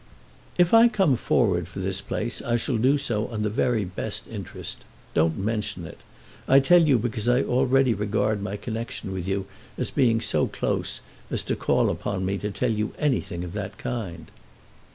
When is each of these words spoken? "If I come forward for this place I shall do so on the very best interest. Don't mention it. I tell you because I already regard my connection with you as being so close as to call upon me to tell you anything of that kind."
"If 0.57 0.73
I 0.73 0.87
come 0.87 1.15
forward 1.15 1.67
for 1.67 1.77
this 1.79 2.01
place 2.01 2.41
I 2.41 2.55
shall 2.55 2.77
do 2.79 2.97
so 2.97 3.27
on 3.27 3.43
the 3.43 3.51
very 3.51 3.85
best 3.85 4.27
interest. 4.27 4.79
Don't 5.13 5.37
mention 5.37 5.85
it. 5.85 5.99
I 6.47 6.59
tell 6.59 6.81
you 6.87 6.97
because 6.97 7.29
I 7.29 7.43
already 7.43 7.93
regard 7.93 8.41
my 8.41 8.57
connection 8.57 9.11
with 9.13 9.27
you 9.27 9.45
as 9.77 9.91
being 9.91 10.19
so 10.19 10.47
close 10.47 11.01
as 11.29 11.43
to 11.43 11.55
call 11.55 11.91
upon 11.91 12.25
me 12.25 12.39
to 12.39 12.49
tell 12.49 12.71
you 12.71 12.95
anything 12.97 13.43
of 13.43 13.53
that 13.53 13.77
kind." 13.77 14.31